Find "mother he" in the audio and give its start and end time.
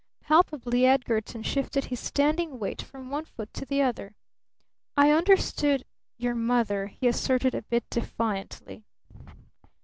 6.33-7.07